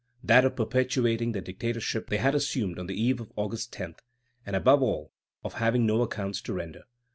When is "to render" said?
6.41-6.85